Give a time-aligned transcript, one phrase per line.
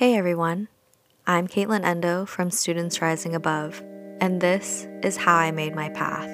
[0.00, 0.68] Hey everyone,
[1.26, 3.82] I'm Caitlin Endo from Students Rising Above,
[4.18, 6.26] and this is How I Made My Path.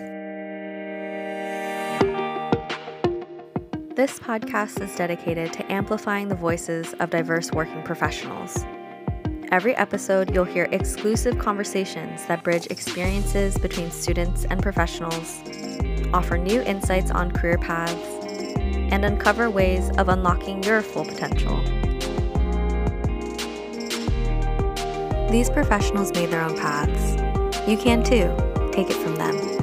[3.96, 8.56] This podcast is dedicated to amplifying the voices of diverse working professionals.
[9.51, 15.42] Every episode, you'll hear exclusive conversations that bridge experiences between students and professionals,
[16.14, 17.92] offer new insights on career paths,
[18.92, 21.60] and uncover ways of unlocking your full potential.
[25.30, 27.16] These professionals made their own paths.
[27.69, 28.34] You can too.
[28.73, 29.55] Take it from them.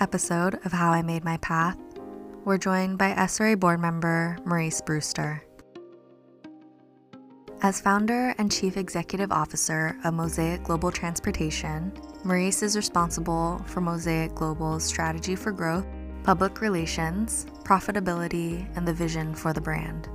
[0.00, 1.78] Episode of How I Made My Path,
[2.44, 5.42] we're joined by SRA board member Maurice Brewster.
[7.62, 11.92] As founder and chief executive officer of Mosaic Global Transportation,
[12.24, 15.86] Maurice is responsible for Mosaic Global's strategy for growth,
[16.22, 20.08] public relations, profitability, and the vision for the brand.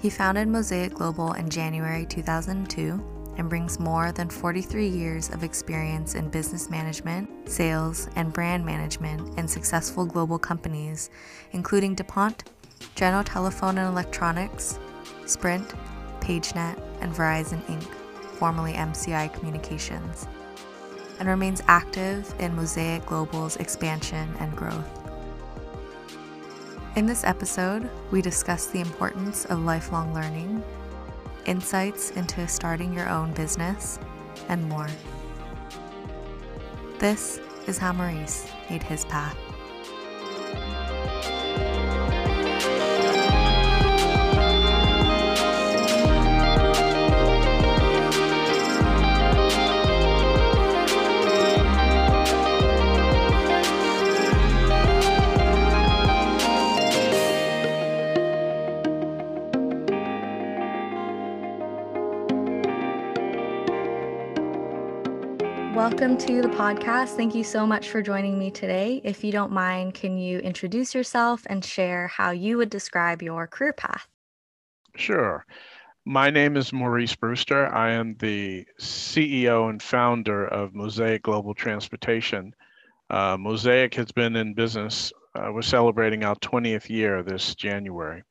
[0.00, 6.14] He founded Mosaic Global in January 2002 and brings more than 43 years of experience
[6.14, 11.08] in business management, sales, and brand management in successful global companies,
[11.52, 12.44] including DuPont,
[12.94, 14.78] General Telephone and Electronics,
[15.24, 15.74] Sprint,
[16.20, 17.82] PageNet, and Verizon Inc.,
[18.34, 20.28] formerly MCI Communications,
[21.18, 25.00] and remains active in Mosaic Global's expansion and growth.
[26.94, 30.62] In this episode, we discuss the importance of lifelong learning
[31.46, 33.98] insights into starting your own business,
[34.48, 34.88] and more.
[36.98, 39.36] This is how Maurice made his path.
[66.00, 67.08] Welcome to the podcast.
[67.08, 69.02] Thank you so much for joining me today.
[69.04, 73.46] If you don't mind, can you introduce yourself and share how you would describe your
[73.46, 74.08] career path?
[74.96, 75.44] Sure.
[76.06, 77.66] My name is Maurice Brewster.
[77.66, 82.54] I am the CEO and founder of Mosaic Global Transportation.
[83.10, 88.22] Uh, Mosaic has been in business, uh, we're celebrating our 20th year this January.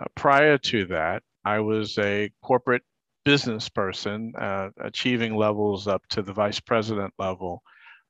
[0.00, 2.82] Uh, prior to that, I was a corporate
[3.24, 7.62] business person, uh, achieving levels up to the vice president level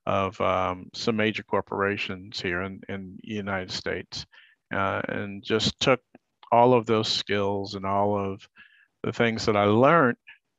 [0.06, 4.26] of um, some major corporations here in, in the United States,
[4.74, 6.00] uh, and just took
[6.50, 8.46] all of those skills and all of
[9.02, 10.16] the things that I learned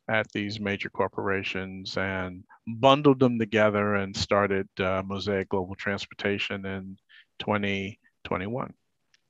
[0.09, 6.97] at these major corporations and bundled them together and started uh, Mosaic Global Transportation in
[7.39, 8.73] 2021.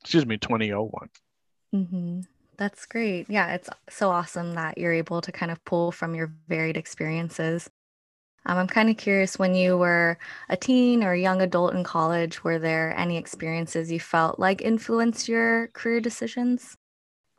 [0.01, 1.09] Excuse me, 2001.
[1.75, 2.21] Mm-hmm.
[2.57, 3.29] That's great.
[3.29, 7.69] Yeah, it's so awesome that you're able to kind of pull from your varied experiences.
[8.45, 10.17] Um, I'm kind of curious when you were
[10.49, 14.61] a teen or a young adult in college, were there any experiences you felt like
[14.61, 16.77] influenced your career decisions?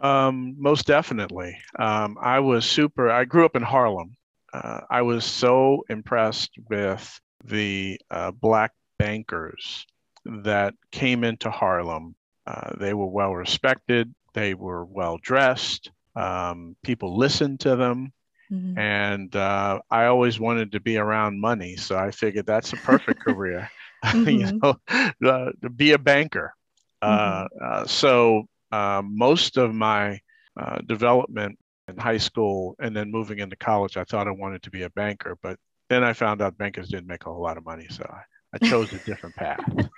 [0.01, 1.57] Um, most definitely.
[1.79, 4.17] Um, I was super, I grew up in Harlem.
[4.53, 9.87] Uh, I was so impressed with the uh, Black bankers
[10.25, 12.15] that came into Harlem.
[12.47, 15.91] Uh, they were well respected, they were well dressed.
[16.17, 18.13] Um, people listened to them.
[18.53, 18.79] Mm-hmm.
[18.79, 21.77] And uh, I always wanted to be around money.
[21.77, 23.71] So I figured that's a perfect career,
[24.05, 24.29] mm-hmm.
[24.29, 24.77] you know,
[25.25, 26.55] uh, to be a banker.
[27.01, 27.65] Uh, mm-hmm.
[27.65, 30.21] Uh, so um, most of my
[30.61, 31.59] uh, development
[31.89, 34.91] in high school and then moving into college, I thought I wanted to be a
[34.91, 35.37] banker.
[35.43, 37.87] But then I found out bankers didn't make a whole lot of money.
[37.91, 38.23] So I,
[38.55, 39.61] I chose a different path.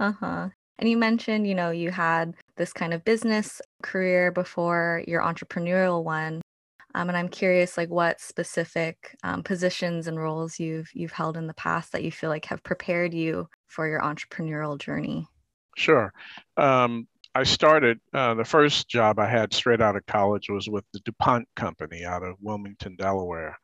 [0.00, 0.48] Uh huh.
[0.80, 6.02] And you mentioned, you know, you had this kind of business career before your entrepreneurial
[6.02, 6.40] one.
[6.94, 11.46] Um, and I'm curious, like, what specific um, positions and roles you've you've held in
[11.46, 15.28] the past that you feel like have prepared you for your entrepreneurial journey.
[15.76, 16.12] Sure.
[16.56, 20.84] Um, I started uh, the first job I had straight out of college was with
[20.92, 23.56] the DuPont company out of Wilmington, Delaware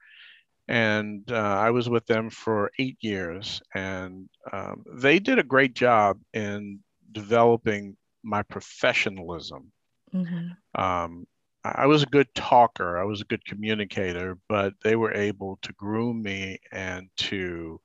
[0.69, 5.75] and uh, I was with them for eight years, and um, they did a great
[5.75, 6.81] job in
[7.13, 9.73] developing my professionalism.
[10.15, 10.81] Mm-hmm.
[10.81, 11.27] Um,
[11.65, 15.73] I was a good talker, I was a good communicator, but they were able to
[15.73, 17.81] groom me and to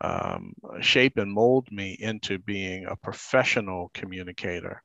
[0.00, 4.82] um, shape and mold me into being a professional communicator.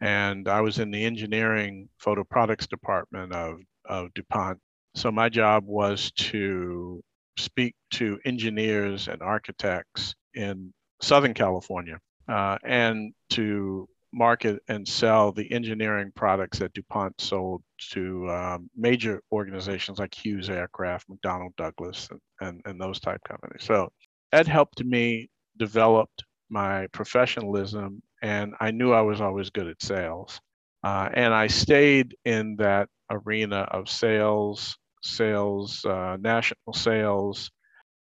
[0.00, 4.58] And I was in the engineering photo products department of, of DuPont.
[4.94, 7.02] So my job was to
[7.38, 10.72] speak to engineers and architects in
[11.02, 11.98] Southern California
[12.28, 19.22] uh, and to market and sell the engineering products that DuPont sold to um, major
[19.32, 23.64] organizations like Hughes Aircraft, McDonnell Douglas, and, and, and those type companies.
[23.64, 23.90] So
[24.30, 26.10] that helped me develop
[26.50, 30.40] my professionalism, and I knew I was always good at sales.
[30.84, 37.50] Uh, and I stayed in that arena of sales, sales, uh, national sales,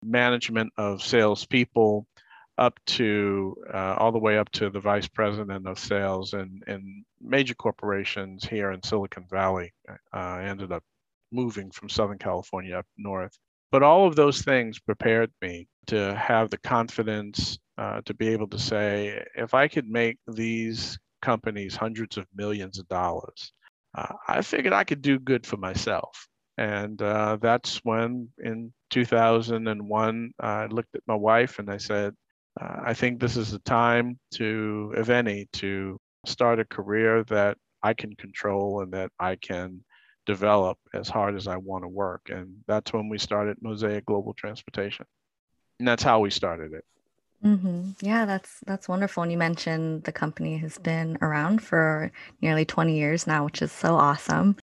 [0.04, 2.07] management of salespeople,
[2.60, 7.06] up to uh, all the way up to the vice president of sales in, in
[7.22, 9.74] major corporations here in Silicon Valley.
[10.14, 10.84] Uh, ended up
[11.32, 13.38] moving from Southern California up north.
[13.72, 18.48] But all of those things prepared me to have the confidence uh, to be able
[18.48, 23.54] to say, if I could make these companies hundreds of millions of dollars,
[23.98, 26.28] uh, I figured I could do good for myself.
[26.58, 32.16] And uh, that's when in 2001, I looked at my wife and I said,
[32.60, 37.58] uh, I think this is the time to, if any, to start a career that
[37.82, 39.84] I can control and that I can
[40.26, 42.30] develop as hard as I want to work.
[42.30, 45.06] And that's when we started Mosaic Global Transportation.
[45.80, 46.86] And that's how we started it.
[47.44, 47.92] Mm-hmm.
[48.02, 49.24] Yeah, that's that's wonderful.
[49.24, 52.12] And you mentioned the company has been around for
[52.42, 54.58] nearly 20 years now, which is so awesome.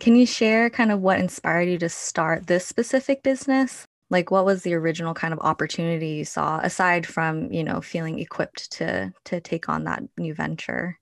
[0.00, 3.86] Can you share kind of what inspired you to start this specific business?
[4.10, 8.18] Like what was the original kind of opportunity you saw aside from you know feeling
[8.18, 10.98] equipped to to take on that new venture?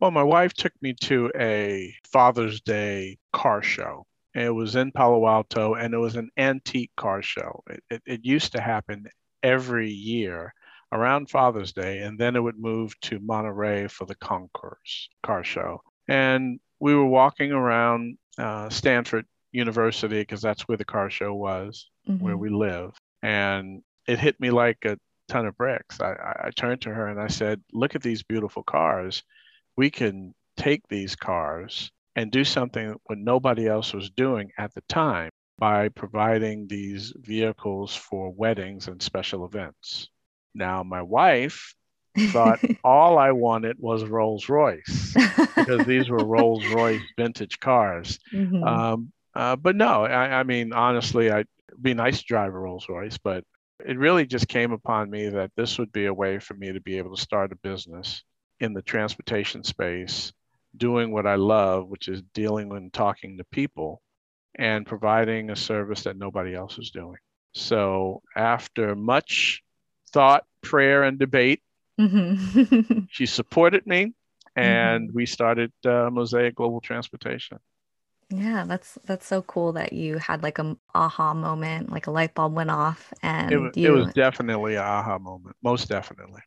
[0.00, 4.06] Well my wife took me to a father's day car show.
[4.34, 7.62] It was in palo alto and it was an antique car show.
[7.70, 9.06] It, it, it used to happen
[9.42, 10.52] every year
[10.90, 15.82] around father's day and then it would move to monterey for the concours car show.
[16.08, 21.88] And we were walking around uh, stanford university because that's where the car show was
[22.08, 22.22] mm-hmm.
[22.22, 22.92] where we live.
[23.22, 24.98] And it hit me like a
[25.28, 26.00] ton of bricks.
[26.00, 26.14] I,
[26.44, 29.22] I turned to her and I said, Look at these beautiful cars.
[29.76, 34.82] We can take these cars and do something what nobody else was doing at the
[34.88, 40.08] time by providing these vehicles for weddings and special events.
[40.54, 41.74] Now, my wife
[42.16, 45.14] thought all I wanted was Rolls Royce
[45.56, 48.18] because these were Rolls Royce vintage cars.
[48.32, 48.62] Mm-hmm.
[48.62, 51.48] Um, uh, but no, I, I, mean, honestly, I'd
[51.80, 53.44] be nice to drive a Rolls Royce, but
[53.84, 56.80] it really just came upon me that this would be a way for me to
[56.80, 58.22] be able to start a business
[58.60, 60.32] in the transportation space,
[60.76, 64.00] doing what I love, which is dealing and talking to people
[64.56, 67.16] and providing a service that nobody else is doing.
[67.54, 69.62] So, after much
[70.12, 71.60] thought, prayer, and debate,
[72.00, 73.00] mm-hmm.
[73.10, 74.14] she supported me
[74.56, 75.16] and mm-hmm.
[75.16, 77.58] we started uh, Mosaic Global Transportation.
[78.30, 82.34] Yeah, that's that's so cool that you had like a aha moment, like a light
[82.34, 86.40] bulb went off, and it was, you, it was definitely an aha moment, most definitely.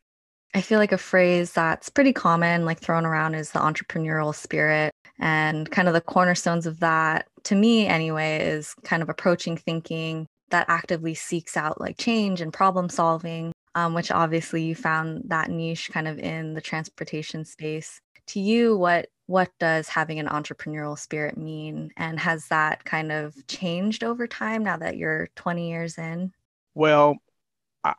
[0.54, 4.92] I feel like a phrase that's pretty common, like thrown around, is the entrepreneurial spirit,
[5.18, 10.26] and kind of the cornerstones of that, to me anyway, is kind of approaching thinking
[10.50, 15.50] that actively seeks out like change and problem solving, um, which obviously you found that
[15.50, 18.00] niche kind of in the transportation space.
[18.28, 21.92] To you, what what does having an entrepreneurial spirit mean?
[21.98, 26.32] And has that kind of changed over time now that you're 20 years in?
[26.74, 27.18] Well,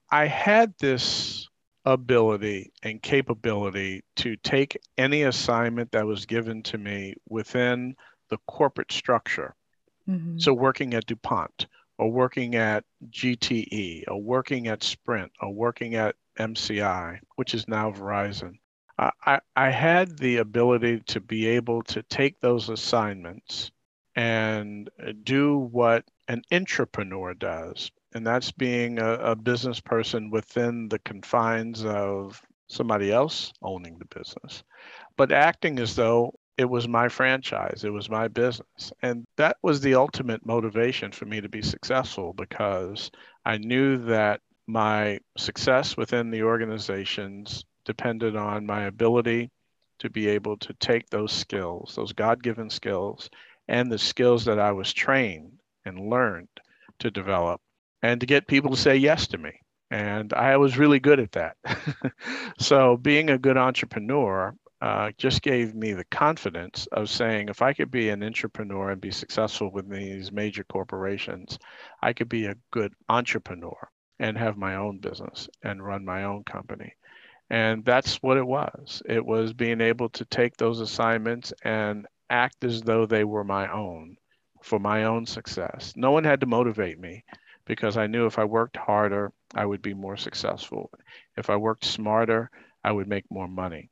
[0.10, 1.48] I had this
[1.86, 7.96] ability and capability to take any assignment that was given to me within
[8.30, 9.56] the corporate structure.
[10.10, 10.40] Mm-hmm.
[10.40, 11.68] So, working at DuPont,
[12.00, 17.92] or working at GTE, or working at Sprint, or working at MCI, which is now
[17.92, 18.58] Verizon.
[19.56, 23.72] I, had the ability to be able to take those assignments
[24.16, 27.92] and uh, do what an entrepreneur does.
[28.14, 34.18] And that's being a, a business person within the confines of somebody else owning the
[34.18, 34.64] business,
[35.16, 38.92] but acting as though it was my franchise, it was my business.
[39.02, 43.12] And that was the ultimate motivation for me to be successful because
[43.46, 49.52] I knew that my success within the organizations depended on my ability
[50.00, 53.30] to be able to take those skills, those God given skills,
[53.68, 55.52] and the skills that I was trained
[55.86, 56.50] and learned
[57.00, 57.62] to develop,
[58.02, 59.52] and to get people to say yes to me.
[59.92, 61.58] And I was really good at that.
[62.60, 67.74] so, being a good entrepreneur, uh, just gave me the confidence of saying if I
[67.74, 71.58] could be an entrepreneur and be successful with these major corporations,
[72.02, 76.44] I could be a good entrepreneur and have my own business and run my own
[76.44, 76.94] company.
[77.50, 79.02] And that's what it was.
[79.08, 83.72] It was being able to take those assignments and act as though they were my
[83.72, 84.18] own
[84.62, 85.94] for my own success.
[85.96, 87.24] No one had to motivate me
[87.66, 90.92] because I knew if I worked harder, I would be more successful.
[91.38, 92.52] If I worked smarter,
[92.84, 93.90] I would make more money.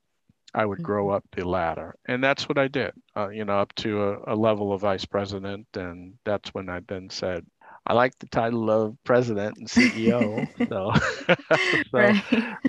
[0.53, 1.15] I would grow mm-hmm.
[1.15, 1.95] up the ladder.
[2.05, 5.05] And that's what I did, uh, you know, up to a, a, level of vice
[5.05, 5.67] president.
[5.75, 7.45] And that's when I then said,
[7.87, 10.45] I like the title of president and CEO.
[10.69, 10.91] so,
[11.55, 12.23] so, right.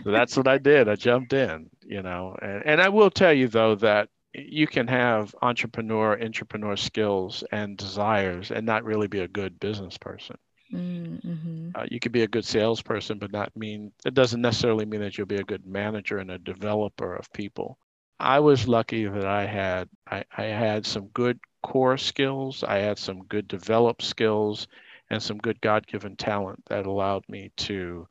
[0.05, 0.89] so, that's what I did.
[0.89, 2.37] I jumped in, you know.
[2.41, 7.77] And, and I will tell you, though, that you can have entrepreneur, entrepreneur skills and
[7.77, 10.37] desires and not really be a good business person.
[10.73, 11.71] Mm-hmm.
[11.75, 15.19] Uh, you could be a good salesperson, but not mean it doesn't necessarily mean that
[15.19, 17.79] you'll be a good manager and a developer of people.
[18.21, 22.63] I was lucky that I had I, I had some good core skills.
[22.63, 24.69] I had some good developed skills
[25.11, 28.07] and some good God-given talent that allowed me to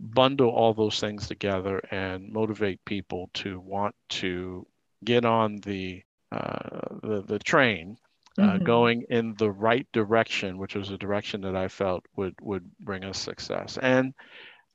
[0.00, 4.66] bundle all those things together and motivate people to want to
[5.04, 7.96] get on the uh, the, the train
[8.38, 8.64] uh, mm-hmm.
[8.64, 13.04] going in the right direction, which was a direction that I felt would would bring
[13.04, 13.78] us success.
[13.80, 14.14] And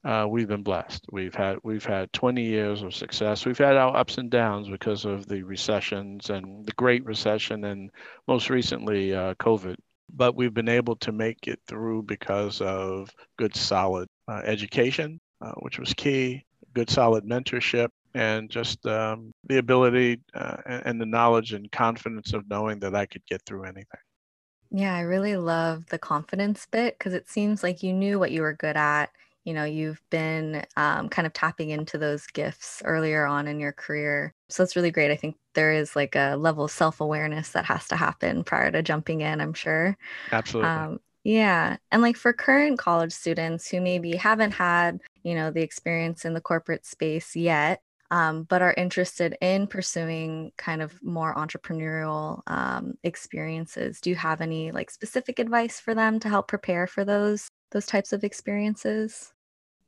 [0.04, 1.06] uh, we've been blessed.
[1.12, 3.46] We've had we've had 20 years of success.
[3.46, 7.90] We've had our ups and downs because of the recessions and the Great Recession, and
[8.28, 9.78] most recently uh, COVID.
[10.14, 15.54] But we've been able to make it through because of good, solid uh, education, uh,
[15.60, 16.44] which was key.
[16.74, 22.50] Good, solid mentorship, and just um, the ability uh, and the knowledge and confidence of
[22.50, 23.86] knowing that I could get through anything.
[24.72, 28.42] Yeah, I really love the confidence bit because it seems like you knew what you
[28.42, 29.12] were good at.
[29.44, 33.74] You know, you've been um, kind of tapping into those gifts earlier on in your
[33.74, 34.34] career.
[34.50, 35.12] So it's really great.
[35.12, 38.72] I think there is like a level of self awareness that has to happen prior
[38.72, 39.98] to jumping in, I'm sure.
[40.32, 40.70] Absolutely.
[40.70, 41.78] Um, yeah.
[41.92, 46.34] And like for current college students who maybe haven't had, you know, the experience in
[46.34, 47.82] the corporate space yet,
[48.14, 54.40] um, but are interested in pursuing kind of more entrepreneurial um, experiences do you have
[54.40, 59.33] any like specific advice for them to help prepare for those those types of experiences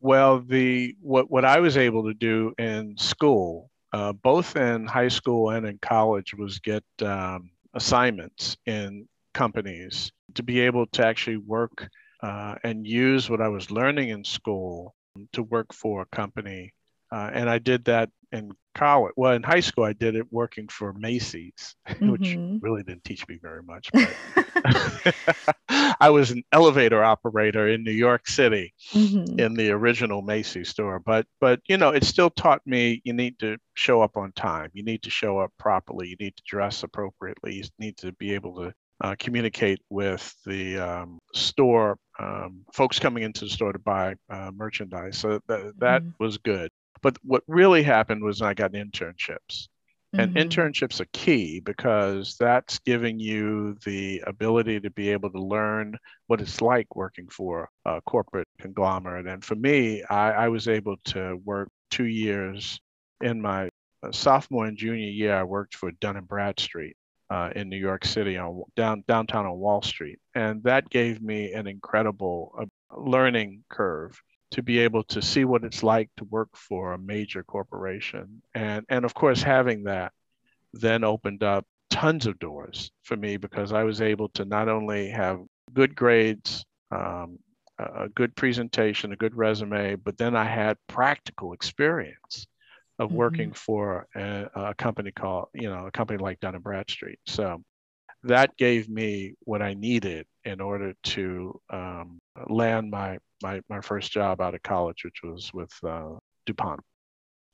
[0.06, 5.08] well the what, what i was able to do in school uh, both in high
[5.08, 11.38] school and in college was get um, assignments in companies to be able to actually
[11.38, 11.88] work
[12.22, 14.94] uh, and use what i was learning in school
[15.32, 16.72] to work for a company
[17.12, 19.14] uh, and I did that in college.
[19.16, 22.12] Well, in high school, I did it working for Macy's, mm-hmm.
[22.12, 23.90] which really didn't teach me very much.
[23.94, 24.14] But
[26.00, 29.40] I was an elevator operator in New York City mm-hmm.
[29.40, 31.00] in the original Macy's store.
[31.00, 34.70] But but you know, it still taught me you need to show up on time.
[34.74, 36.08] You need to show up properly.
[36.10, 37.56] You need to dress appropriately.
[37.56, 43.24] You need to be able to uh, communicate with the um, store um, folks coming
[43.24, 45.18] into the store to buy uh, merchandise.
[45.18, 46.24] So that that mm-hmm.
[46.24, 46.70] was good.
[47.02, 49.68] But what really happened was I got internships.
[50.18, 50.38] Mm-hmm.
[50.38, 55.98] And internships are key because that's giving you the ability to be able to learn
[56.28, 59.28] what it's like working for a corporate conglomerate.
[59.28, 62.80] And for me, I, I was able to work two years
[63.22, 63.70] in my
[64.04, 65.36] uh, sophomore and junior year.
[65.36, 66.96] I worked for Dun and Bradstreet.
[67.28, 71.54] Uh, in New York City, on down downtown on Wall Street, and that gave me
[71.54, 74.22] an incredible uh, learning curve
[74.56, 78.42] to be able to see what it's like to work for a major corporation.
[78.54, 80.14] And, and of course, having that
[80.72, 85.10] then opened up tons of doors for me because I was able to not only
[85.10, 85.42] have
[85.74, 87.38] good grades, um,
[87.78, 92.48] a good presentation, a good resume, but then I had practical experience
[92.98, 93.18] of mm-hmm.
[93.18, 97.20] working for a, a, company called, you know, a company like Dun and Bradstreet.
[97.28, 97.62] So
[98.24, 104.12] that gave me what I needed in order to um, land my, my my first
[104.12, 106.80] job out of college, which was with uh, DuPont.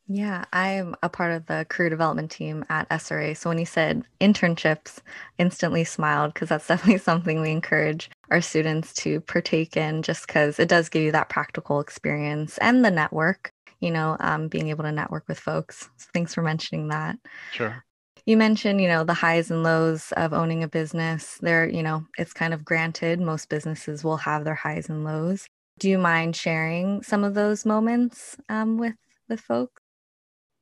[0.08, 3.38] Yeah, I'm a part of the career development team at SRA.
[3.38, 5.00] So when you said internships,
[5.38, 10.60] instantly smiled because that's definitely something we encourage our students to partake in just because
[10.60, 14.84] it does give you that practical experience and the network, you know, um, being able
[14.84, 15.90] to network with folks.
[15.98, 17.18] So thanks for mentioning that.
[17.52, 17.84] Sure
[18.28, 22.06] you mentioned you know the highs and lows of owning a business there you know
[22.20, 25.48] it's kind of granted most businesses will have their highs and lows
[25.80, 28.96] do you mind sharing some of those moments um, with
[29.30, 29.82] with folks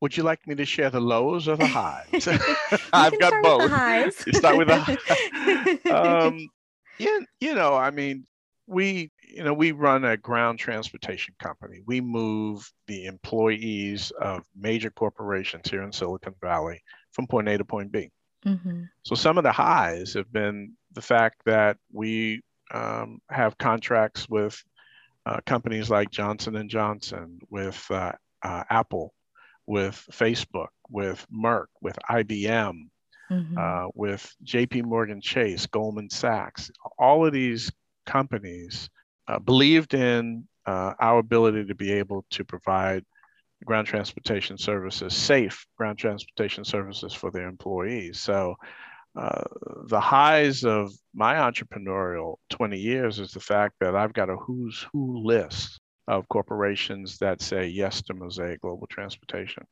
[0.01, 2.27] would you like me to share the lows or the highs
[2.93, 5.79] i've got both you start with the
[6.25, 6.49] um,
[6.97, 8.25] yeah you know i mean
[8.69, 11.81] we, you know, we run a ground transportation company.
[11.87, 16.79] We move the employees of major corporations here in Silicon Valley
[17.11, 18.11] from point A to point B.
[18.45, 18.83] Mm-hmm.
[19.01, 24.63] So some of the highs have been the fact that we um, have contracts with
[25.45, 29.13] companies like Johnson and Johnson, with uh, uh, Apple,
[29.65, 32.89] with Facebook, with Merck, with IBM,
[33.31, 33.57] mm-hmm.
[33.57, 34.83] Uh, with J.P.
[34.83, 36.71] Morgan Chase, Goldman Sachs.
[36.97, 37.71] All of these
[38.05, 38.89] companies
[39.27, 43.03] uh, believed in uh, our ability to be able to provide
[43.65, 48.19] ground transportation services, safe ground transportation services for their employees.
[48.19, 48.55] So
[49.19, 49.43] uh,
[49.87, 54.85] the highs of my entrepreneurial 20 years is the fact that I've got a who's
[54.93, 59.63] who list of corporations that say yes to Mosaic Global Transportation.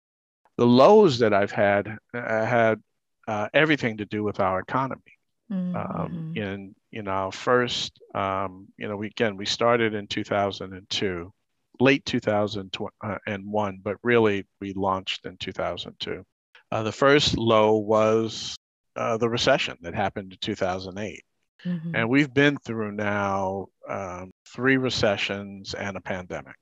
[0.58, 2.82] The lows that I've had uh, had
[3.26, 5.02] uh, everything to do with our economy.
[5.50, 6.02] Um, mm-hmm.
[6.02, 11.32] Um, in in our first, um, you know, we again we started in 2002,
[11.80, 16.26] late 2001, but really we launched in 2002.
[16.70, 18.58] Uh, the first low was
[18.98, 21.24] uh, the recession that happened in 2008.
[21.66, 21.96] Mm-hmm.
[21.96, 26.56] And we've been through now um, three recessions and a pandemic.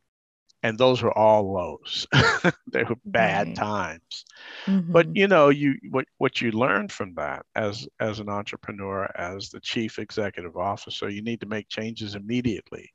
[0.63, 2.07] And those were all lows.
[2.71, 3.55] they were bad right.
[3.55, 4.25] times.
[4.65, 4.91] Mm-hmm.
[4.91, 9.49] But you know, you what what you learn from that as as an entrepreneur, as
[9.49, 12.91] the chief executive officer, you need to make changes immediately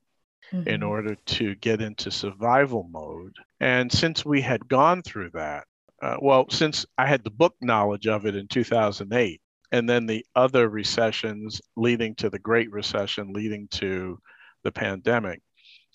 [0.52, 0.68] mm-hmm.
[0.68, 3.36] in order to get into survival mode.
[3.60, 5.64] And since we had gone through that,
[6.00, 9.40] uh, well, since I had the book knowledge of it in 2008,
[9.72, 14.18] and then the other recessions leading to the Great Recession, leading to
[14.64, 15.40] the pandemic,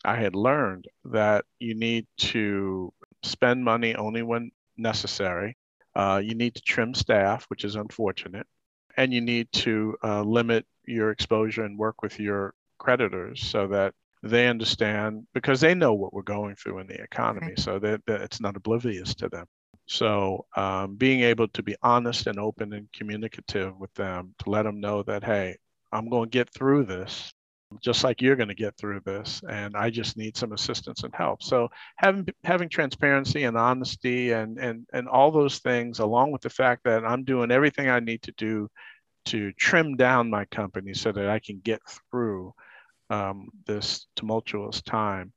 [0.03, 2.93] I had learned that you need to
[3.23, 5.57] spend money only when necessary.
[5.95, 8.45] Uh, you need to trim staff, which is unfortunate,
[8.97, 13.93] and you need to uh, limit your exposure and work with your creditors so that
[14.21, 18.21] they understand because they know what we're going through in the economy, so that, that
[18.21, 19.45] it's not oblivious to them.
[19.87, 24.63] So um, being able to be honest and open and communicative with them to let
[24.63, 25.57] them know that, hey,
[25.91, 27.31] I'm going to get through this
[27.81, 31.13] just like you're going to get through this and i just need some assistance and
[31.15, 31.41] help.
[31.43, 36.49] So having having transparency and honesty and and and all those things along with the
[36.49, 38.69] fact that i'm doing everything i need to do
[39.25, 42.53] to trim down my company so that i can get through
[43.09, 45.33] um, this tumultuous time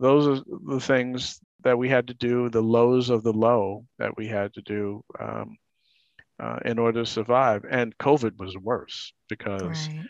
[0.00, 4.16] those are the things that we had to do, the lows of the low that
[4.16, 5.56] we had to do um,
[6.38, 7.64] uh, in order to survive.
[7.70, 10.06] And COVID was worse because right.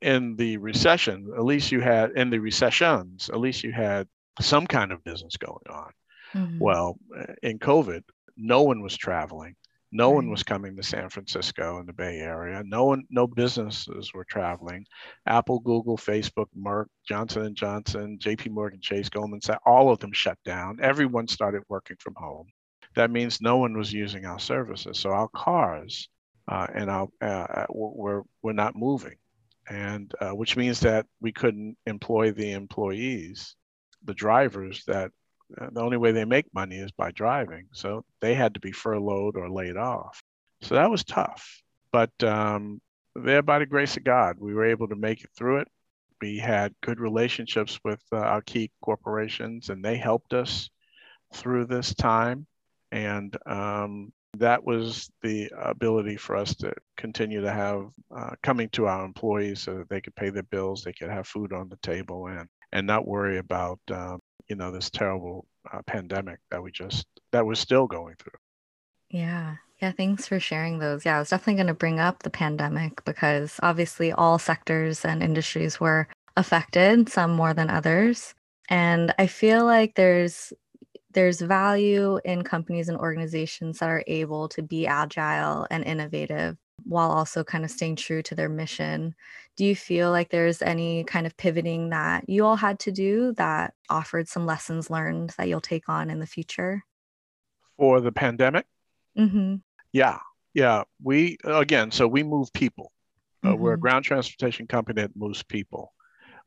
[0.00, 4.08] in the recession, at least you had, in the recessions, at least you had
[4.40, 5.90] some kind of business going on.
[6.34, 6.58] Mm-hmm.
[6.58, 6.98] Well,
[7.42, 8.02] in COVID,
[8.36, 9.54] no one was traveling.
[9.94, 10.16] No right.
[10.16, 12.64] one was coming to San Francisco in the Bay Area.
[12.66, 14.84] No one, no businesses were traveling.
[15.24, 18.50] Apple, Google, Facebook, Merck, Johnson and Johnson, J.P.
[18.50, 20.80] Morgan Chase, Goldman Sachs, all of them shut down.
[20.82, 22.48] Everyone started working from home.
[22.96, 24.98] That means no one was using our services.
[24.98, 26.08] So our cars
[26.48, 29.16] uh, and our uh, uh were were not moving,
[29.70, 33.54] and uh, which means that we couldn't employ the employees,
[34.02, 35.12] the drivers that
[35.50, 37.68] the only way they make money is by driving.
[37.72, 40.22] So they had to be furloughed or laid off.
[40.62, 41.62] So that was tough.
[41.92, 42.80] But um,
[43.14, 45.68] there, by the grace of God, we were able to make it through it.
[46.20, 50.70] We had good relationships with uh, our key corporations, and they helped us
[51.32, 52.46] through this time.
[52.92, 58.86] And um, that was the ability for us to continue to have uh, coming to
[58.86, 61.76] our employees so that they could pay their bills, they could have food on the
[61.76, 64.18] table, and and not worry about um,
[64.48, 68.38] you know this terrible uh, pandemic that we just that we're still going through.
[69.10, 69.56] Yeah.
[69.80, 71.04] Yeah thanks for sharing those.
[71.04, 75.22] Yeah i was definitely going to bring up the pandemic because obviously all sectors and
[75.22, 78.34] industries were affected some more than others.
[78.68, 80.52] And i feel like there's
[81.12, 87.10] there's value in companies and organizations that are able to be agile and innovative while
[87.10, 89.14] also kind of staying true to their mission.
[89.56, 93.32] Do you feel like there's any kind of pivoting that you all had to do
[93.34, 96.84] that offered some lessons learned that you'll take on in the future?
[97.78, 98.66] For the pandemic?
[99.16, 99.56] Mm-hmm.
[99.92, 100.18] Yeah,
[100.54, 100.82] yeah.
[101.02, 102.90] We, again, so we move people.
[103.42, 103.62] Uh, mm-hmm.
[103.62, 103.82] We're a mm-hmm.
[103.82, 105.92] ground transportation company that moves people.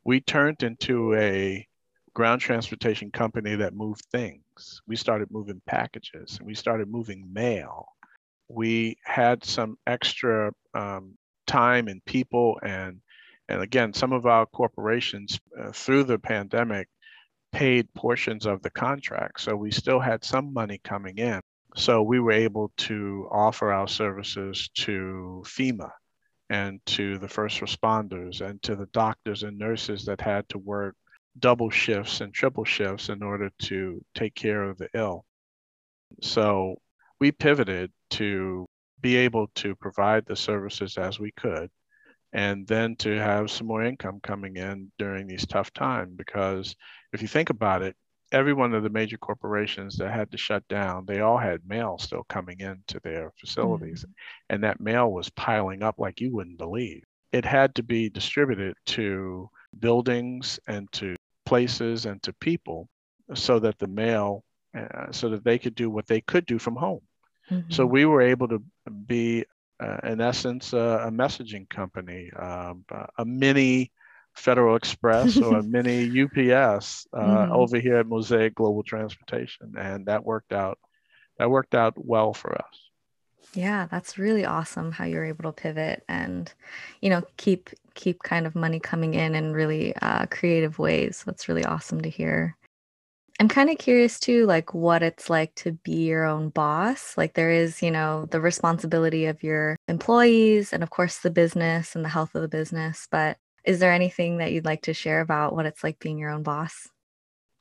[0.04, 1.66] We turned into a
[2.14, 4.82] ground transportation company that moved things.
[4.88, 7.88] We started moving packages and we started moving mail
[8.48, 13.00] we had some extra um, time and people and
[13.50, 16.88] and again some of our corporations uh, through the pandemic
[17.52, 21.42] paid portions of the contract so we still had some money coming in
[21.76, 25.90] so we were able to offer our services to fema
[26.50, 30.96] and to the first responders and to the doctors and nurses that had to work
[31.40, 35.26] double shifts and triple shifts in order to take care of the ill.
[36.22, 36.78] So
[37.20, 38.66] we pivoted to
[39.02, 41.70] be able to provide the services as we could
[42.34, 46.76] and then to have some more income coming in during these tough times because
[47.14, 47.96] if you think about it
[48.34, 51.98] every one of the major corporations that had to shut down they all had mail
[51.98, 54.12] still coming into their facilities mm-hmm.
[54.54, 58.76] and that mail was piling up like you wouldn't believe it had to be distributed
[58.86, 62.90] to buildings and to places and to people
[63.34, 64.44] so that the mail
[64.78, 67.02] uh, so that they could do what they could do from home
[67.50, 67.72] mm-hmm.
[67.72, 68.62] so we were able to
[69.06, 69.46] be
[69.80, 72.84] uh, in essence uh, a messaging company um,
[73.18, 73.92] a mini
[74.36, 76.22] federal express or a mini
[76.54, 77.52] ups uh, mm-hmm.
[77.52, 80.78] over here at mosaic global transportation and that worked out
[81.38, 82.88] that worked out well for us
[83.54, 86.54] yeah, that's really awesome how you're able to pivot and,
[87.02, 91.24] you know, keep keep kind of money coming in in really uh, creative ways.
[91.26, 92.56] That's really awesome to hear.
[93.40, 97.16] I'm kind of curious too, like what it's like to be your own boss.
[97.18, 101.96] Like there is, you know, the responsibility of your employees and of course the business
[101.96, 103.08] and the health of the business.
[103.12, 106.32] But is there anything that you'd like to share about what it's like being your
[106.32, 106.90] own boss?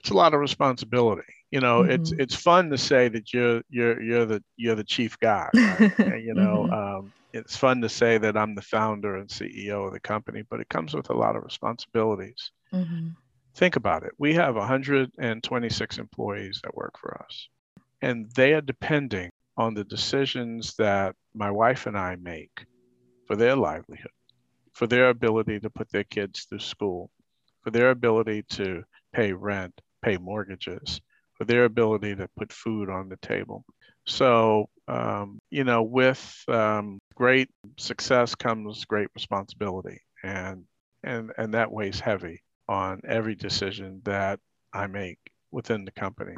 [0.01, 1.93] It's a lot of responsibility you know mm-hmm.
[1.93, 5.99] it's it's fun to say that you're you're you're the you're the chief guy right?
[5.99, 6.99] and, you know mm-hmm.
[6.99, 10.61] um, it's fun to say that i'm the founder and ceo of the company but
[10.61, 13.09] it comes with a lot of responsibilities mm-hmm.
[13.57, 17.49] Think about it we have 126 employees that work for us
[18.03, 22.67] and they are depending on the decisions that my wife and i make
[23.27, 24.11] for their livelihood
[24.73, 27.11] for their ability to put their kids through school
[27.63, 31.01] for their ability to pay rent pay mortgages
[31.37, 33.65] for their ability to put food on the table.
[34.07, 40.65] So, um, you know, with um, great success comes great responsibility, and
[41.03, 44.41] and and that weighs heavy on every decision that
[44.73, 45.19] I make
[45.51, 46.35] within the company.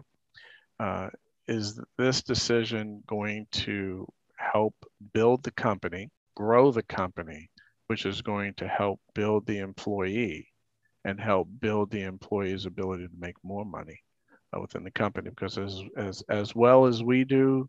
[0.78, 1.08] Uh,
[1.46, 4.74] is this decision going to help
[5.12, 7.50] build the company, grow the company,
[7.86, 10.48] which is going to help build the employee
[11.04, 14.02] and help build the employee's ability to make more money?
[14.54, 17.68] uh, within the company because as, as, as well as we do,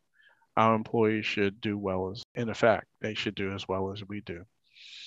[0.57, 4.21] our employees should do well as, in effect, they should do as well as we
[4.21, 4.43] do.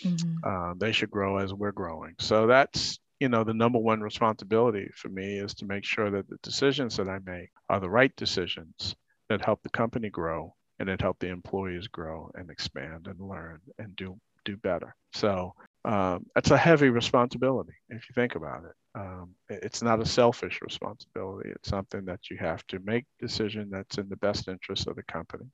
[0.03, 0.39] Mm-hmm.
[0.45, 2.15] Uh, they should grow as we're growing.
[2.19, 6.29] So that's, you know, the number one responsibility for me is to make sure that
[6.29, 8.97] the decisions that I make are the right decisions
[9.29, 13.61] that help the company grow and that help the employees grow and expand and learn
[13.79, 14.97] and do do better.
[15.13, 15.55] So
[15.85, 18.75] um, that's a heavy responsibility if you think about it.
[18.99, 21.51] Um, it's not a selfish responsibility.
[21.51, 25.05] It's something that you have to make decision that's in the best interest of the
[25.05, 25.47] company,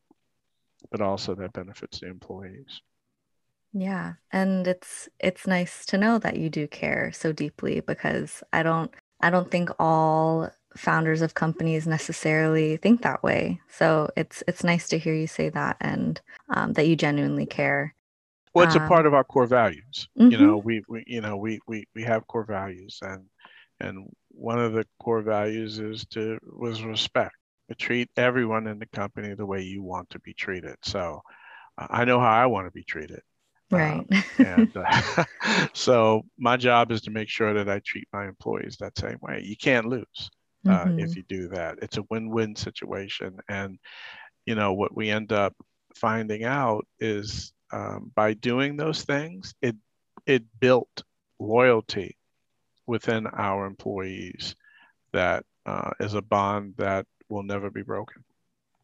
[0.90, 2.80] but also that benefits the employees.
[3.72, 8.62] Yeah, and it's it's nice to know that you do care so deeply because I
[8.62, 13.60] don't I don't think all founders of companies necessarily think that way.
[13.68, 17.94] So it's it's nice to hear you say that and um, that you genuinely care.
[18.54, 20.08] Well, it's um, a part of our core values.
[20.18, 20.30] Mm-hmm.
[20.30, 23.24] You know, we, we you know we, we we have core values, and
[23.80, 27.34] and one of the core values is to was respect.
[27.68, 30.76] To treat everyone in the company the way you want to be treated.
[30.82, 31.20] So,
[31.76, 33.20] uh, I know how I want to be treated.
[33.70, 34.06] Right.
[34.10, 35.24] Um, and uh,
[35.72, 39.42] so my job is to make sure that I treat my employees that same way.
[39.44, 40.30] You can't lose
[40.66, 40.98] uh, mm-hmm.
[41.00, 41.78] if you do that.
[41.82, 43.78] It's a win-win situation, and
[44.46, 45.54] you know what we end up
[45.94, 49.76] finding out is um, by doing those things, it
[50.26, 51.02] it built
[51.38, 52.16] loyalty
[52.86, 54.56] within our employees
[55.12, 58.24] that uh, is a bond that will never be broken.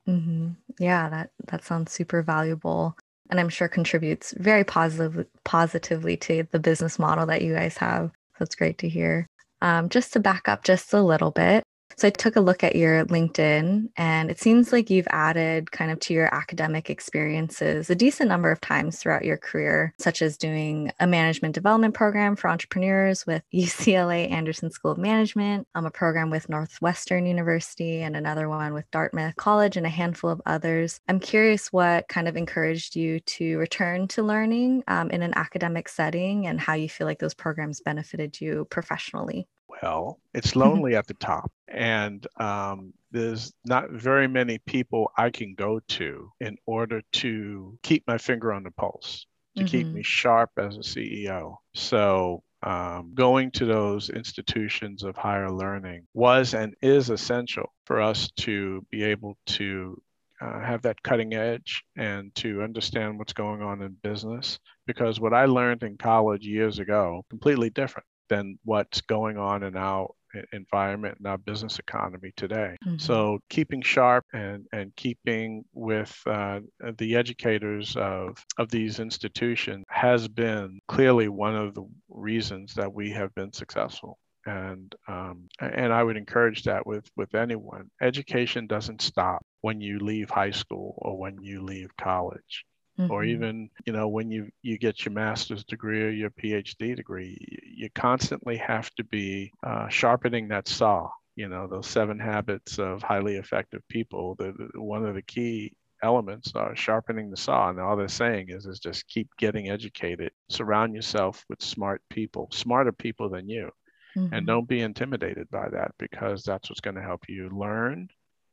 [0.08, 0.50] Mm-hmm.
[0.78, 2.96] Yeah, that that sounds super valuable,
[3.30, 8.10] and I'm sure contributes very positively positively to the business model that you guys have.
[8.38, 9.26] So it's great to hear.
[9.60, 11.62] Um, just to back up just a little bit,
[11.96, 15.90] so I took a look at your LinkedIn, and it seems like you've added kind
[15.90, 20.36] of to your academic experiences a decent number of times throughout your career, such as
[20.36, 25.90] doing a management development program for entrepreneurs with UCLA Anderson School of Management, um, a
[25.90, 31.00] program with Northwestern University, and another one with Dartmouth College, and a handful of others.
[31.08, 35.88] I'm curious what kind of encouraged you to return to learning um, in an academic
[35.88, 39.46] setting and how you feel like those programs benefited you professionally
[39.82, 40.20] well.
[40.32, 45.80] It's lonely at the top, and um, there's not very many people I can go
[45.88, 49.70] to in order to keep my finger on the pulse, to mm-hmm.
[49.70, 51.56] keep me sharp as a CEO.
[51.74, 58.30] So um, going to those institutions of higher learning was and is essential for us
[58.38, 60.00] to be able to
[60.40, 64.58] uh, have that cutting edge and to understand what's going on in business.
[64.86, 69.76] Because what I learned in college years ago, completely different than what's going on in
[69.76, 70.10] our
[70.52, 72.76] environment and our business economy today.
[72.84, 72.98] Mm-hmm.
[72.98, 76.60] So keeping sharp and, and keeping with uh,
[76.98, 83.10] the educators of, of these institutions has been clearly one of the reasons that we
[83.10, 84.18] have been successful.
[84.46, 87.90] And um, and I would encourage that with with anyone.
[88.02, 92.66] Education doesn't stop when you leave high school or when you leave college.
[92.96, 93.10] Mm-hmm.
[93.10, 97.36] or even you know when you you get your master's degree or your phd degree
[97.66, 103.02] you constantly have to be uh, sharpening that saw you know those seven habits of
[103.02, 104.34] highly effective people.
[104.36, 107.70] The, the, one of the key elements are sharpening the saw.
[107.70, 110.32] And all they're saying is is just keep getting educated.
[110.48, 113.70] Surround yourself with smart people smarter people than you.
[114.16, 114.32] Mm-hmm.
[114.32, 118.08] and don't be intimidated by that because that's what's going to help you learn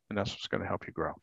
[0.10, 1.14] and that's what's going to help you grow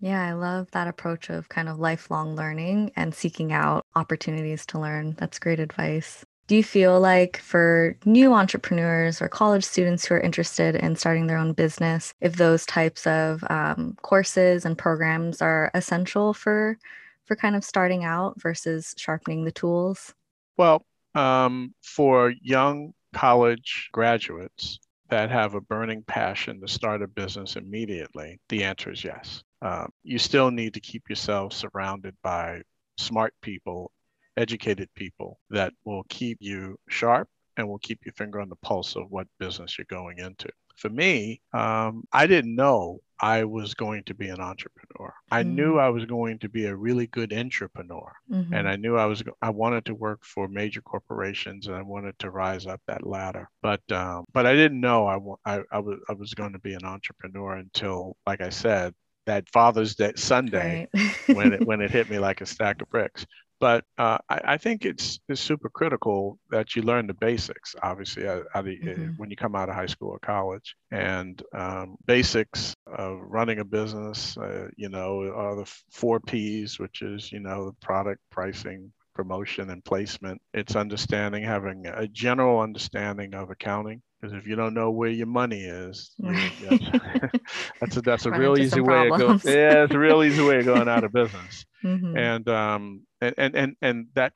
[0.00, 4.78] yeah, I love that approach of kind of lifelong learning and seeking out opportunities to
[4.78, 5.16] learn.
[5.18, 6.24] That's great advice.
[6.46, 11.26] Do you feel like for new entrepreneurs or college students who are interested in starting
[11.26, 16.78] their own business, if those types of um, courses and programs are essential for
[17.26, 20.14] for kind of starting out versus sharpening the tools?
[20.56, 20.82] Well,
[21.14, 24.78] um, for young college graduates
[25.10, 29.90] that have a burning passion to start a business immediately, the answer is yes um,
[30.02, 32.62] you still need to keep yourself surrounded by
[32.96, 33.92] smart people,
[34.36, 38.96] educated people that will keep you sharp and will keep your finger on the pulse
[38.96, 40.48] of what business you're going into.
[40.76, 45.12] For me, um, I didn't know I was going to be an entrepreneur.
[45.30, 45.54] I mm-hmm.
[45.56, 48.54] knew I was going to be a really good entrepreneur, mm-hmm.
[48.54, 52.16] and I knew I was I wanted to work for major corporations and I wanted
[52.20, 53.48] to rise up that ladder.
[53.60, 56.74] But um, but I didn't know I, I, I was I was going to be
[56.74, 58.94] an entrepreneur until, like I said,
[59.28, 61.36] that Father's Day Sunday right.
[61.36, 63.26] when it when it hit me like a stack of bricks.
[63.60, 67.74] But uh, I, I, think it's it's super critical that you learn the basics.
[67.82, 69.10] Obviously, uh, mm-hmm.
[69.16, 73.64] when you come out of high school or college, and um, basics of running a
[73.64, 74.36] business.
[74.38, 79.70] Uh, you know, are the four P's, which is you know the product, pricing, promotion,
[79.70, 80.40] and placement.
[80.54, 85.26] It's understanding, having a general understanding of accounting because if you don't know where your
[85.26, 86.30] money is, you,
[87.80, 89.40] that's a that's a real easy way of going.
[89.44, 91.64] Yeah, it's a real easy way of going out of business.
[91.84, 92.16] Mm-hmm.
[92.18, 94.32] And um and and and and that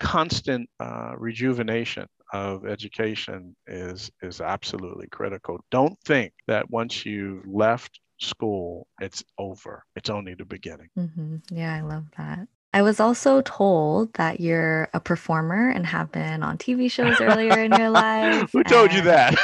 [0.00, 5.60] constant uh, rejuvenation of education is is absolutely critical.
[5.70, 9.84] Don't think that once you've left school, it's over.
[9.94, 10.88] It's only the beginning.
[10.98, 11.36] Mm-hmm.
[11.50, 12.48] Yeah, I love that.
[12.76, 17.58] I was also told that you're a performer and have been on TV shows earlier
[17.58, 18.52] in your life.
[18.52, 19.34] Who told you that?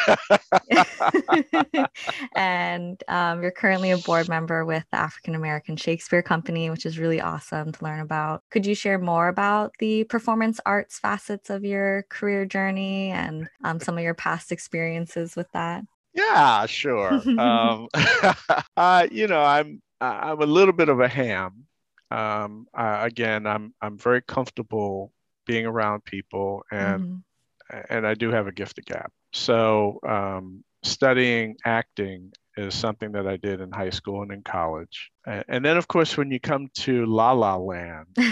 [2.36, 6.98] and um, you're currently a board member with the African American Shakespeare Company, which is
[6.98, 8.42] really awesome to learn about.
[8.50, 13.80] Could you share more about the performance arts facets of your career journey and um,
[13.80, 15.84] some of your past experiences with that?
[16.12, 17.14] Yeah, sure.
[17.38, 17.88] um,
[18.76, 21.64] uh, you know, I'm I'm a little bit of a ham
[22.12, 25.12] um, uh, again, I'm I'm very comfortable
[25.46, 27.80] being around people, and mm-hmm.
[27.90, 29.10] and I do have a gift of gab.
[29.32, 35.10] So um, studying acting is something that I did in high school and in college,
[35.26, 38.06] and, and then of course when you come to La La Land.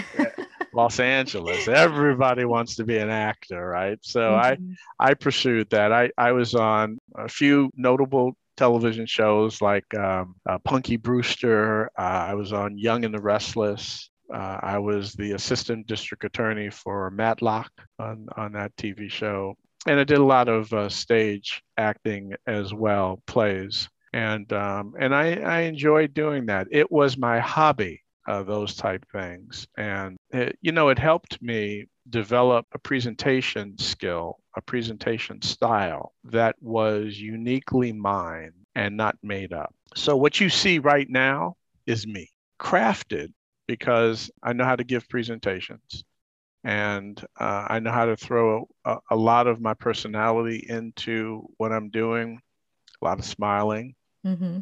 [0.73, 1.67] Los Angeles.
[1.67, 3.99] Everybody wants to be an actor, right?
[4.03, 4.71] So mm-hmm.
[4.99, 5.91] I I pursued that.
[5.91, 11.89] I I was on a few notable television shows like um, uh, Punky Brewster.
[11.97, 14.09] Uh, I was on Young and the Restless.
[14.33, 19.55] Uh, I was the assistant district attorney for Matlock on, on that TV show.
[19.87, 23.89] And I did a lot of uh, stage acting as well, plays.
[24.13, 26.67] And, um, and I, I enjoyed doing that.
[26.71, 29.67] It was my hobby, uh, those type things.
[29.77, 36.55] And, it, you know, it helped me develop a presentation skill, a presentation style that
[36.61, 39.73] was uniquely mine and not made up.
[39.95, 43.33] So, what you see right now is me, crafted
[43.67, 46.03] because I know how to give presentations
[46.63, 51.71] and uh, I know how to throw a, a, lot of my personality into what
[51.71, 52.39] I'm doing,
[53.01, 53.95] a lot of smiling.
[54.25, 54.59] Mm-hmm.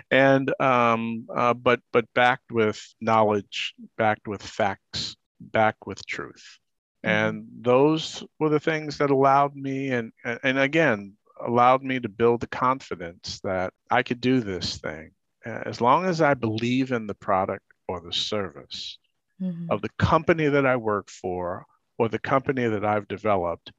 [0.10, 6.58] and um, uh, but but backed with knowledge, backed with facts, back with truth.
[7.04, 7.08] Mm-hmm.
[7.08, 12.40] And those were the things that allowed me, and, and again, allowed me to build
[12.40, 15.12] the confidence that I could do this thing.
[15.44, 18.98] As long as I believe in the product or the service
[19.40, 19.70] mm-hmm.
[19.70, 21.64] of the company that I work for
[21.98, 23.72] or the company that I've developed,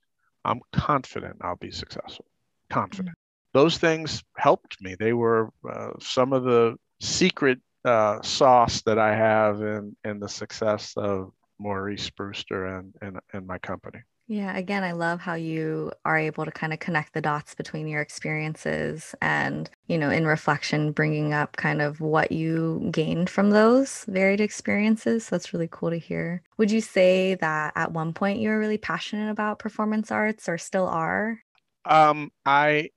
[0.43, 2.25] I'm confident I'll be successful.
[2.71, 3.15] Confident.
[3.53, 4.95] Those things helped me.
[4.95, 10.29] They were uh, some of the secret uh, sauce that I have in in the
[10.29, 13.99] success of Maurice Brewster and and, and my company.
[14.27, 17.85] Yeah, again, I love how you are able to kind of connect the dots between
[17.85, 23.49] your experiences and, you know, in reflection, bringing up kind of what you gained from
[23.49, 25.25] those varied experiences.
[25.25, 26.43] So that's really cool to hear.
[26.57, 30.57] Would you say that at one point you were really passionate about performance arts or
[30.57, 31.39] still are?
[31.83, 32.91] Um, I,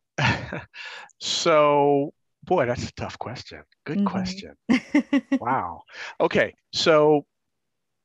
[1.20, 2.12] so
[2.44, 3.62] boy, that's a tough question.
[3.84, 4.06] Good mm-hmm.
[4.06, 4.54] question.
[5.40, 5.82] wow.
[6.20, 6.54] Okay.
[6.72, 7.26] So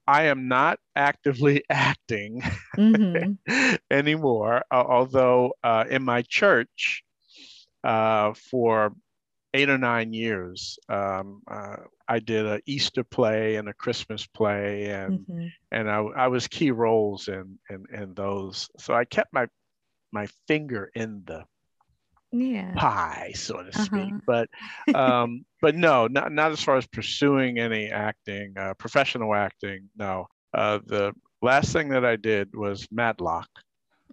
[0.08, 2.42] I am not actively acting
[2.78, 3.76] mm-hmm.
[3.92, 7.04] anymore, uh, although uh, in my church
[7.84, 8.94] uh, for
[9.54, 14.86] eight or nine years, um, uh, I did an Easter play and a Christmas play,
[14.86, 15.48] and mm-hmm.
[15.72, 18.70] and I, I, was key roles in, in in those.
[18.78, 19.48] So I kept my
[20.12, 21.46] my finger in the
[22.32, 22.74] yeah.
[22.76, 24.14] pie, so to speak.
[24.14, 24.46] Uh-huh.
[24.86, 29.90] But um, but no, not not as far as pursuing any acting, uh, professional acting.
[29.98, 33.50] No, uh, the last thing that I did was Matlock,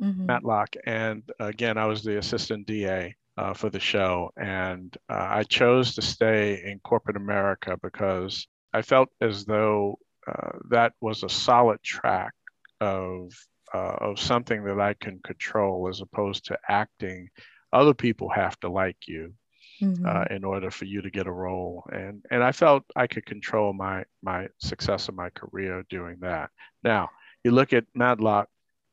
[0.01, 0.27] mm-hmm.
[0.27, 3.15] Matlock, and again, I was the assistant DA.
[3.39, 8.81] Uh, for the show, and uh, I chose to stay in corporate America because I
[8.81, 12.33] felt as though uh, that was a solid track
[12.81, 13.33] of
[13.75, 17.29] uh, of something that I can control as opposed to acting
[17.73, 19.35] other people have to like you
[19.81, 20.07] mm-hmm.
[20.07, 21.85] uh, in order for you to get a role.
[21.93, 26.51] And and i felt i could control my my success of my career doing that.
[26.83, 27.11] Now
[27.45, 28.49] you look at Matlock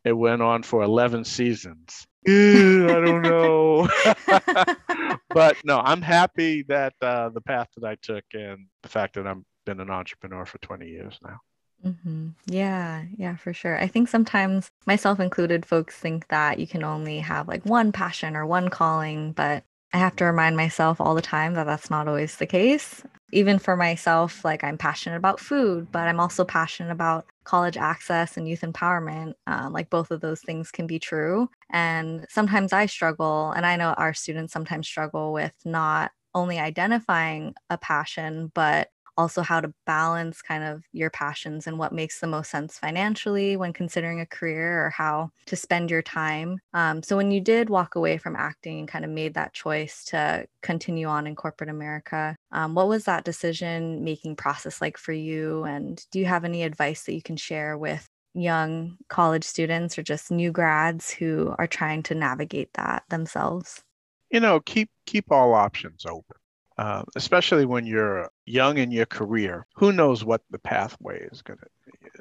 [0.05, 2.05] it went on for 11 seasons.
[2.27, 3.87] I don't know.
[5.33, 9.25] But no i'm happy that uh, the path that i took and the fact that
[9.25, 11.39] i've been an entrepreneur for 20 years now
[11.85, 12.29] Mm-hmm.
[12.45, 13.77] Yeah, yeah, for sure.
[13.79, 18.35] I think sometimes, myself included, folks think that you can only have like one passion
[18.35, 22.07] or one calling, but I have to remind myself all the time that that's not
[22.07, 23.03] always the case.
[23.31, 28.37] Even for myself, like I'm passionate about food, but I'm also passionate about college access
[28.37, 29.33] and youth empowerment.
[29.47, 31.49] Um, like both of those things can be true.
[31.69, 37.53] And sometimes I struggle, and I know our students sometimes struggle with not only identifying
[37.69, 42.27] a passion, but also how to balance kind of your passions and what makes the
[42.27, 46.59] most sense financially when considering a career or how to spend your time.
[46.73, 50.05] Um, so when you did walk away from acting and kind of made that choice
[50.05, 55.13] to continue on in corporate America, um, what was that decision making process like for
[55.13, 55.63] you?
[55.63, 60.03] And do you have any advice that you can share with young college students or
[60.03, 63.83] just new grads who are trying to navigate that themselves?
[64.31, 66.37] You know, keep keep all options open
[66.77, 69.65] uh, especially when you're young in your career.
[69.75, 71.67] Who knows what the pathway is gonna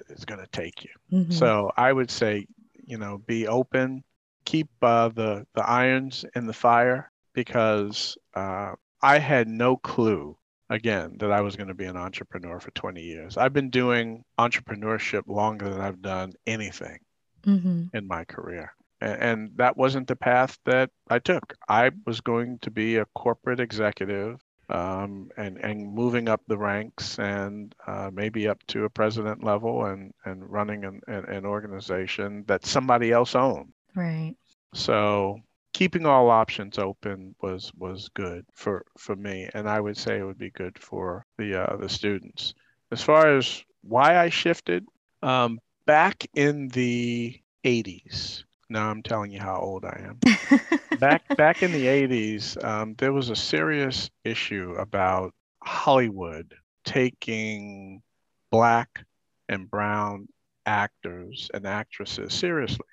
[0.09, 0.91] is gonna take you?
[1.13, 1.33] Mm-hmm.
[1.33, 2.47] So I would say,
[2.85, 4.05] you know, be open,
[4.45, 10.37] keep uh, the the irons in the fire because uh, I had no clue
[10.73, 13.37] again that I was going to be an entrepreneur for 20 years.
[13.37, 16.99] I've been doing entrepreneurship longer than I've done anything
[17.45, 17.95] mm-hmm.
[17.95, 18.73] in my career.
[19.03, 21.55] And, that wasn't the path that I took.
[21.69, 27.19] I was going to be a corporate executive um, and, and moving up the ranks
[27.19, 32.65] and uh, maybe up to a president level and, and running an, an organization that
[32.65, 33.73] somebody else owned.
[33.95, 34.35] Right.
[34.75, 35.41] So
[35.73, 40.25] keeping all options open was was good for for me and i would say it
[40.25, 42.55] would be good for the uh, the students
[42.91, 44.85] as far as why i shifted
[45.23, 50.99] um, back in the 80s now I'm telling you how old I am.
[50.99, 55.33] back back in the 80s, um, there was a serious issue about
[55.63, 56.55] Hollywood
[56.85, 58.03] taking
[58.51, 59.05] black
[59.49, 60.29] and brown
[60.67, 62.87] actors and actresses seriously.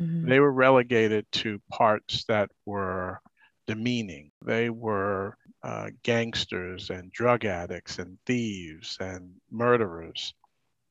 [0.00, 0.28] Mm-hmm.
[0.28, 3.20] They were relegated to parts that were
[3.66, 4.30] demeaning.
[4.44, 10.34] They were uh, gangsters and drug addicts and thieves and murderers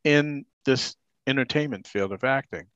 [0.03, 2.67] in this entertainment field of acting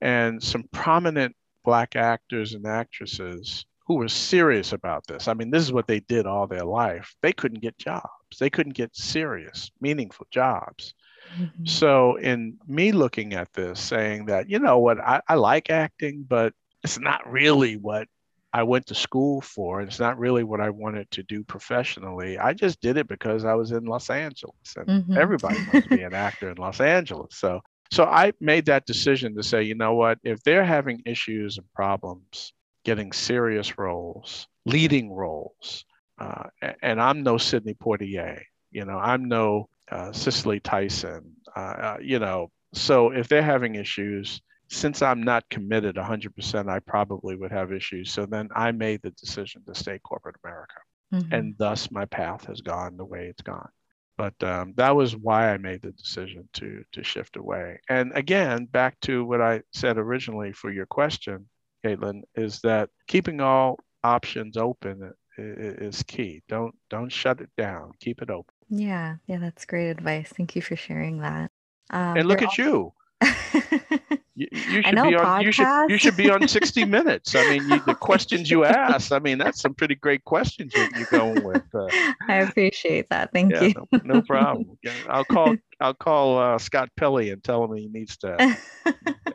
[0.00, 1.34] and some prominent
[1.64, 5.28] black actors and actresses who were serious about this.
[5.28, 7.14] I mean, this is what they did all their life.
[7.22, 8.38] They couldn't get jobs.
[8.38, 10.94] They couldn't get serious, meaningful jobs.
[11.38, 11.64] Mm-hmm.
[11.64, 16.24] So, in me looking at this, saying that, you know what, I, I like acting,
[16.28, 16.52] but
[16.84, 18.08] it's not really what
[18.52, 19.80] I went to school for.
[19.80, 22.38] And it's not really what I wanted to do professionally.
[22.38, 25.18] I just did it because I was in Los Angeles and mm-hmm.
[25.18, 27.36] everybody wants to be an actor in Los Angeles.
[27.36, 27.60] So
[27.90, 31.66] so I made that decision to say, you know what, if they're having issues and
[31.72, 32.52] problems
[32.84, 35.84] getting serious roles, leading roles,
[36.18, 36.44] uh,
[36.82, 42.18] and I'm no Sidney Poitier, you know, I'm no uh, Cicely Tyson, uh, uh you
[42.18, 47.72] know, so if they're having issues, since I'm not committed 100%, I probably would have
[47.72, 48.12] issues.
[48.12, 50.76] So then I made the decision to stay corporate America.
[51.12, 51.32] mm-hmm.
[51.32, 53.70] and thus my path has gone the way it's gone.
[54.18, 57.78] But um, that was why I made the decision to to shift away.
[57.88, 61.48] And again, back to what I said originally for your question,
[61.86, 66.42] Caitlin, is that keeping all options open is key.
[66.48, 67.92] Don't don't shut it down.
[68.00, 68.52] Keep it open.
[68.68, 70.32] Yeah, yeah, that's great advice.
[70.36, 71.52] Thank you for sharing that.
[71.90, 72.64] Um, and look at all...
[72.64, 72.92] you.
[74.38, 75.42] You, you should know, be on.
[75.42, 77.34] You should you should be on 60 Minutes.
[77.34, 79.10] I mean, you, the questions you ask.
[79.10, 81.64] I mean, that's some pretty great questions you, you're going with.
[81.74, 81.88] Uh,
[82.28, 83.32] I appreciate that.
[83.32, 83.74] Thank yeah, you.
[83.90, 84.78] no, no, problem.
[85.08, 88.56] I'll call I'll call uh, Scott Pelley and tell him he needs to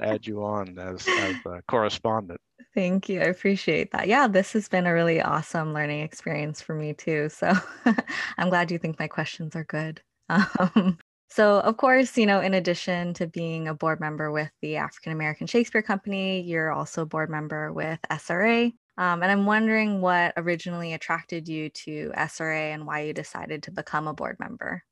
[0.01, 2.39] add you on as as a correspondent.
[2.73, 3.19] Thank you.
[3.19, 4.07] I appreciate that.
[4.07, 7.27] Yeah, this has been a really awesome learning experience for me too.
[7.27, 7.51] So
[8.37, 10.01] I'm glad you think my questions are good.
[10.29, 10.97] Um,
[11.33, 15.11] so, of course, you know, in addition to being a board member with the African
[15.11, 18.71] American Shakespeare Company, you're also a board member with SRA.
[18.99, 23.71] Um, and I'm wondering what originally attracted you to SRA and why you decided to
[23.71, 24.83] become a board member.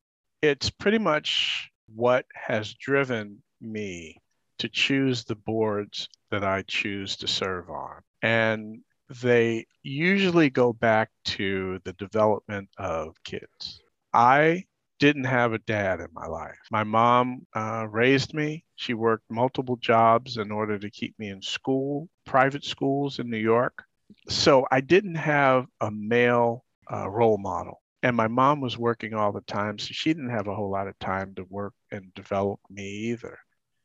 [0.42, 4.18] It's pretty much what has driven me
[4.58, 8.02] to choose the boards that I choose to serve on.
[8.24, 8.82] And
[9.22, 13.80] they usually go back to the development of kids.
[14.12, 14.66] I
[15.02, 16.60] didn't have a dad in my life.
[16.70, 18.64] My mom uh, raised me.
[18.76, 23.40] She worked multiple jobs in order to keep me in school, private schools in New
[23.40, 23.84] York.
[24.30, 27.82] So I didn't have a male uh, role model.
[28.04, 30.88] And my mom was working all the time, so she didn't have a whole lot
[30.88, 33.40] of time to work and develop me either.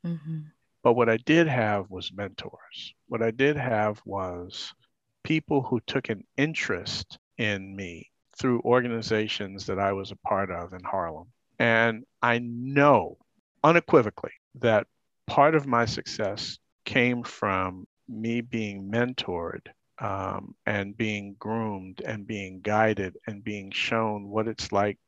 [0.05, 0.41] Mm-hmm.
[0.83, 2.95] But what I did have was mentors.
[3.09, 4.71] What I did have was
[5.25, 10.73] people who took an interest in me through organizations that I was a part of
[10.73, 11.29] in Harlem.
[11.59, 13.19] And I know
[13.65, 14.87] unequivocally that
[15.27, 19.67] part of my success came from me being mentored
[19.99, 24.99] um, and being groomed and being guided and being shown what it's like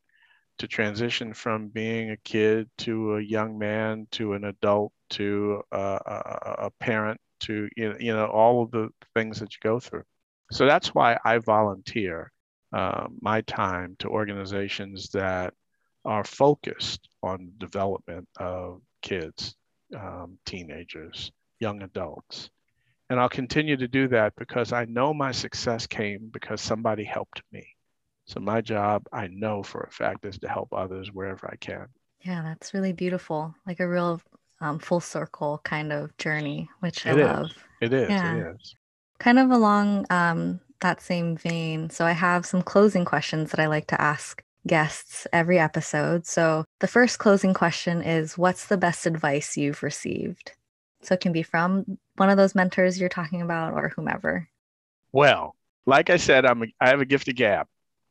[0.59, 5.79] to transition from being a kid to a young man to an adult to a,
[5.79, 9.79] a, a parent to you know, you know all of the things that you go
[9.79, 10.03] through
[10.51, 12.33] so that's why i volunteer
[12.73, 15.55] uh, my time to organizations that
[16.05, 19.57] are focused on development of kids,
[19.97, 22.51] um, teenagers, young adults.
[23.11, 27.43] And I'll continue to do that because I know my success came because somebody helped
[27.53, 27.67] me.
[28.27, 31.87] So my job, I know for a fact, is to help others wherever I can.
[32.21, 33.55] Yeah, that's really beautiful.
[33.67, 34.21] Like a real
[34.61, 37.27] um, full circle kind of journey, which it I is.
[37.27, 37.51] love.
[37.81, 38.11] It is.
[38.11, 38.35] Yeah.
[38.35, 38.75] It is.
[39.19, 43.67] Kind of along um, that same vein, so I have some closing questions that I
[43.67, 46.27] like to ask guests every episode.
[46.27, 50.53] So the first closing question is What's the best advice you've received?
[51.03, 54.49] So it can be from one of those mentors you're talking about or whomever.
[55.13, 55.55] Well,
[55.87, 57.67] like I said, I'm a, I have a gift of gab.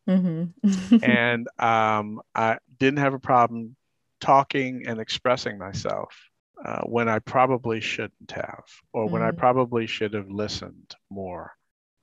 [0.07, 0.97] Mm-hmm.
[1.03, 3.76] and um, I didn't have a problem
[4.20, 6.15] talking and expressing myself
[6.63, 8.63] uh, when I probably shouldn't have,
[8.93, 9.13] or mm-hmm.
[9.13, 9.38] when I mm.
[9.38, 11.51] probably should have listened more.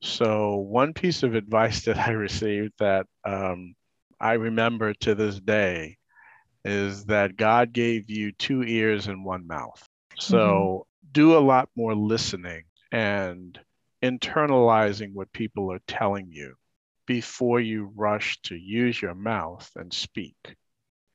[0.05, 3.75] So, one piece of advice that I received that um,
[4.21, 5.97] I remember to this day
[6.65, 9.83] is that God gave you two ears and one mouth.
[10.19, 11.13] So, mm-hmm.
[11.13, 13.59] do a lot more listening and
[14.03, 16.55] internalizing what people are telling you
[17.07, 20.37] before you rush to use your mouth and speak.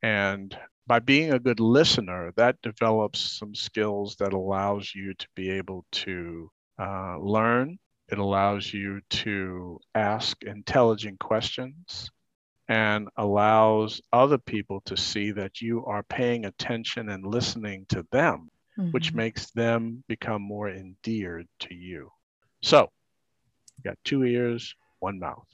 [0.01, 5.51] And by being a good listener, that develops some skills that allows you to be
[5.51, 7.77] able to uh, learn
[8.11, 12.09] it allows you to ask intelligent questions
[12.67, 18.49] and allows other people to see that you are paying attention and listening to them,
[18.77, 18.91] mm-hmm.
[18.91, 22.11] which makes them become more endeared to you.
[22.61, 22.89] So,
[23.77, 25.47] you got two ears, one mouth.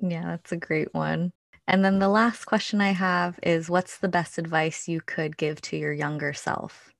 [0.00, 1.32] Yeah, that's a great one.
[1.66, 5.60] And then the last question I have is what's the best advice you could give
[5.62, 6.92] to your younger self?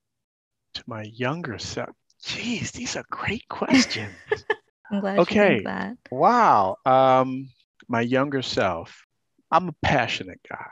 [0.73, 1.95] To my younger self.
[2.23, 4.11] Geez, these are great questions.
[4.91, 5.61] I'm glad okay.
[5.63, 5.97] that.
[6.11, 6.77] Wow.
[6.85, 7.49] Um,
[7.87, 9.05] my younger self.
[9.51, 10.71] I'm a passionate guy.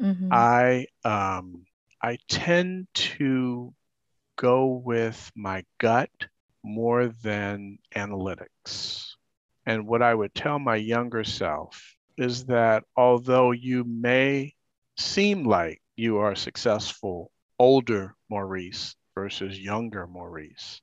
[0.00, 0.28] Mm-hmm.
[0.32, 1.64] I um,
[2.02, 3.72] I tend to
[4.36, 6.10] go with my gut
[6.64, 9.12] more than analytics.
[9.66, 14.54] And what I would tell my younger self is that although you may
[14.96, 20.80] seem like you are successful, older Maurice versus younger Maurice,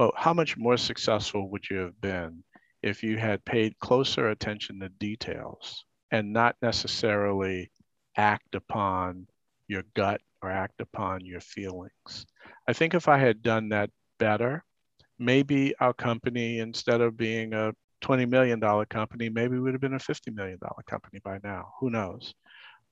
[0.00, 2.42] but how much more successful would you have been
[2.82, 7.70] if you had paid closer attention to details and not necessarily
[8.16, 9.26] act upon
[9.68, 12.24] your gut or act upon your feelings?
[12.66, 14.64] I think if I had done that better,
[15.18, 19.92] maybe our company, instead of being a $20 million company, maybe we would have been
[19.92, 21.74] a $50 million company by now.
[21.78, 22.32] Who knows?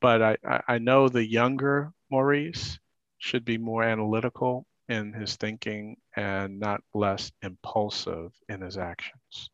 [0.02, 2.78] But I, I know the younger Maurice
[3.16, 9.50] should be more analytical in his thinking and not less impulsive in his actions.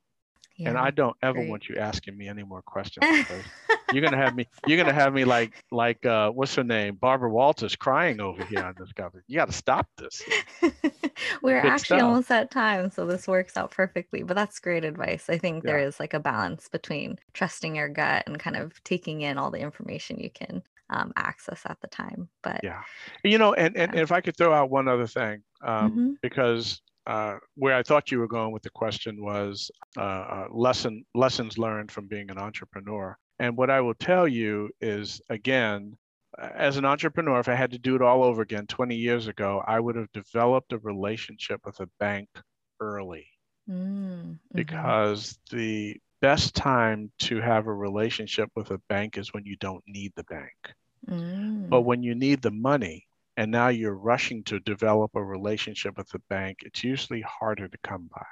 [0.56, 1.50] Yeah, and I don't ever great.
[1.50, 3.04] want you asking me any more questions
[3.92, 7.30] you're gonna have me you're gonna have me like like uh, what's her name Barbara
[7.30, 9.22] Walters crying over here on this cover.
[9.26, 10.22] You got to stop this.
[11.42, 12.02] We're Good actually stuff.
[12.02, 14.22] almost at time, so this works out perfectly.
[14.22, 15.26] But that's great advice.
[15.28, 15.72] I think yeah.
[15.72, 19.50] there is like a balance between trusting your gut and kind of taking in all
[19.50, 22.28] the information you can um, access at the time.
[22.42, 22.82] But yeah,
[23.22, 26.10] you know, and, and, and if I could throw out one other thing, um, mm-hmm.
[26.22, 31.04] because uh, where I thought you were going with the question was uh, uh, lesson
[31.14, 33.16] lessons learned from being an entrepreneur.
[33.38, 35.96] And what I will tell you is, again,
[36.38, 39.62] as an entrepreneur, if I had to do it all over again 20 years ago,
[39.66, 42.28] I would have developed a relationship with a bank
[42.80, 43.26] early.
[43.68, 44.32] Mm-hmm.
[44.52, 49.84] Because the best time to have a relationship with a bank is when you don't
[49.86, 50.56] need the bank.
[51.06, 51.68] Mm.
[51.68, 53.06] But when you need the money
[53.36, 57.78] and now you're rushing to develop a relationship with the bank, it's usually harder to
[57.82, 58.24] come by.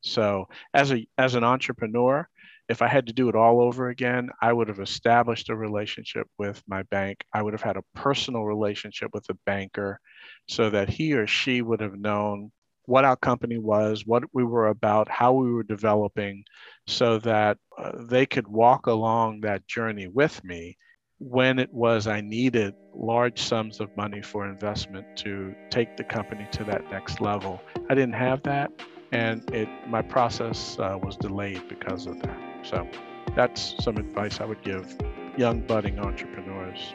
[0.00, 2.28] So as a as an entrepreneur,
[2.68, 6.26] if I had to do it all over again, I would have established a relationship
[6.38, 7.24] with my bank.
[7.32, 10.00] I would have had a personal relationship with the banker
[10.48, 12.50] so that he or she would have known
[12.86, 16.44] what our company was, what we were about, how we were developing,
[16.86, 20.76] so that uh, they could walk along that journey with me
[21.18, 26.46] when it was I needed large sums of money for investment to take the company
[26.52, 27.60] to that next level.
[27.88, 28.70] I didn't have that,
[29.12, 32.38] and it my process uh, was delayed because of that.
[32.62, 32.88] So
[33.34, 34.94] that's some advice I would give
[35.36, 36.94] young budding entrepreneurs.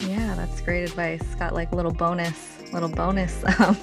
[0.00, 1.22] Yeah, that's great advice.
[1.36, 3.76] Got like little bonus, little bonus um,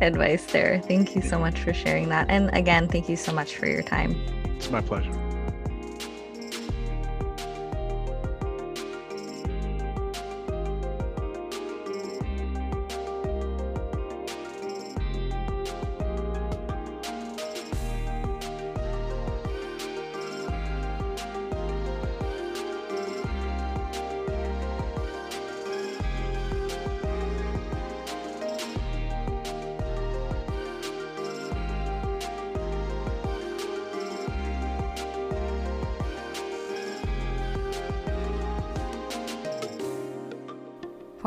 [0.00, 0.80] advice there.
[0.82, 2.26] Thank you so much for sharing that.
[2.28, 4.16] And again, thank you so much for your time.
[4.56, 5.25] It's my pleasure.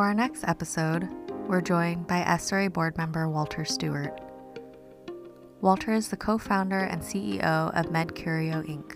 [0.09, 1.07] Our next episode,
[1.47, 4.19] we're joined by SRA board member Walter Stewart.
[5.61, 8.95] Walter is the co founder and CEO of MedCurio Inc.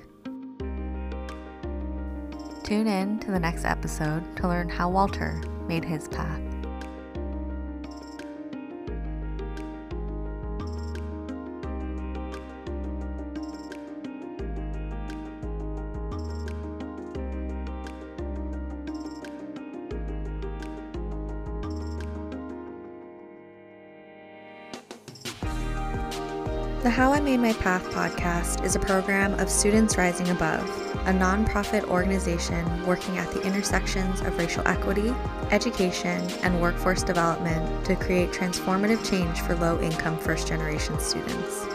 [2.64, 6.42] Tune in to the next episode to learn how Walter made his path.
[26.94, 30.62] How I Made My Path podcast is a program of Students Rising Above,
[31.08, 35.12] a nonprofit organization working at the intersections of racial equity,
[35.50, 41.66] education, and workforce development to create transformative change for low income first generation students.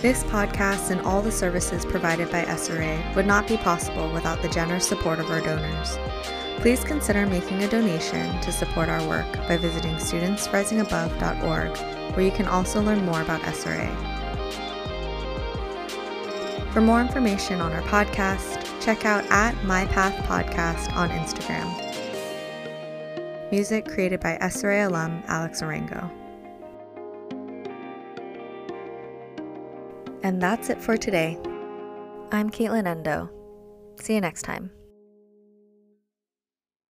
[0.00, 4.48] This podcast and all the services provided by SRA would not be possible without the
[4.48, 5.98] generous support of our donors.
[6.60, 11.76] Please consider making a donation to support our work by visiting studentsrisingabove.org,
[12.14, 13.90] where you can also learn more about SRA.
[16.72, 21.66] For more information on our podcast, check out at My Path Podcast on Instagram.
[23.50, 26.10] Music created by SRA alum Alex Orango.
[30.22, 31.38] And that's it for today.
[32.30, 33.30] I'm Caitlin Endo.
[33.98, 34.70] See you next time.